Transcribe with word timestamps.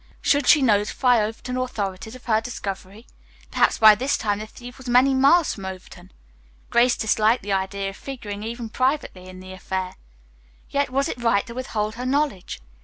Should 0.19 0.47
she 0.47 0.63
notify 0.63 1.19
the 1.19 1.25
Overton 1.27 1.57
authorities 1.57 2.15
of 2.15 2.25
her 2.25 2.41
discovery? 2.41 3.05
Perhaps 3.51 3.77
by 3.77 3.93
this 3.93 4.17
time 4.17 4.39
the 4.39 4.47
thief 4.47 4.79
was 4.79 4.89
many 4.89 5.13
miles 5.13 5.53
from 5.53 5.65
Overton. 5.67 6.11
Grace 6.71 6.97
disliked 6.97 7.43
the 7.43 7.51
idea 7.53 7.91
of 7.91 7.97
figuring 7.97 8.41
even 8.41 8.67
privately 8.69 9.27
in 9.27 9.39
the 9.41 9.53
affair. 9.53 9.93
Yet 10.71 10.89
was 10.89 11.07
it 11.07 11.21
right 11.21 11.45
to 11.45 11.53
withhold 11.53 11.97
her 12.01 12.05
knowledge? 12.07 12.61